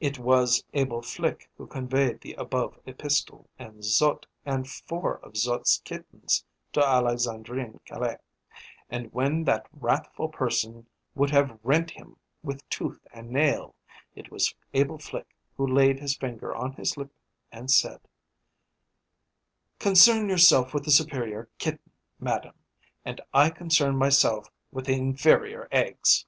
[0.00, 5.80] It was Abel Flique who conveyed the above epistle, and Zut, and four of Zut's
[5.84, 8.16] kittens, to Alexandrine Caille,
[8.90, 13.76] and, when that wrathful person would have rent him with tooth and nail,
[14.16, 17.12] it was Abel Flique who laid his finger on his lip,
[17.52, 18.00] and said,
[19.78, 22.58] "Concern yourself with the superior kitten, madame,
[23.04, 26.26] and I concern myself with the inferior eggs!"